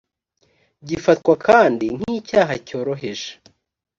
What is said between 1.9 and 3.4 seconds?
nk’icyaha cyoroheje